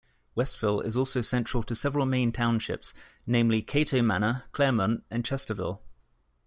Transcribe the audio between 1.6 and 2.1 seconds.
to several